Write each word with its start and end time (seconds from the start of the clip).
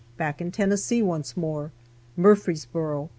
BACK 0.17 0.41
IN 0.41 0.49
TENNESSEE 0.51 1.03
ONCE 1.03 1.37
MORE. 1.37 1.71
MURFREESBORO. 2.17 3.09